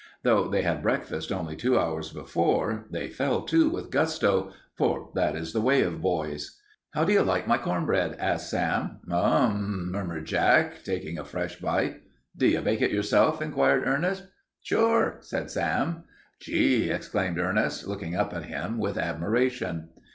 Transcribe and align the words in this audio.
Though 0.23 0.47
they 0.49 0.63
had 0.63 0.81
breakfasted 0.81 1.31
only 1.37 1.55
two 1.55 1.77
hours 1.77 2.11
before, 2.11 2.87
they 2.89 3.07
fell 3.07 3.43
to 3.43 3.69
with 3.69 3.91
gusto, 3.91 4.51
for 4.75 5.11
that 5.13 5.35
is 5.35 5.53
the 5.53 5.61
way 5.61 5.83
of 5.83 6.01
boys. 6.01 6.59
"How 6.89 7.03
do 7.03 7.13
you 7.13 7.21
like 7.21 7.47
my 7.47 7.59
corn 7.59 7.85
bread?" 7.85 8.15
asked 8.17 8.49
Sam. 8.49 8.99
"M 9.07 9.13
m!" 9.15 9.91
murmured 9.91 10.25
Jack, 10.25 10.83
taking 10.83 11.19
a 11.19 11.23
fresh 11.23 11.57
bite. 11.57 12.01
"Do 12.35 12.47
you 12.47 12.61
bake 12.61 12.81
it 12.81 12.89
yourself?" 12.89 13.43
inquired 13.43 13.85
Ernest. 13.87 14.23
"Sure," 14.63 15.17
said 15.19 15.51
Sam. 15.51 16.05
"Gee!" 16.39 16.89
exclaimed 16.89 17.37
Ernest, 17.37 17.85
looking 17.85 18.15
up 18.15 18.33
at 18.33 18.45
him 18.45 18.79
with 18.79 18.97
admiration. 18.97 19.89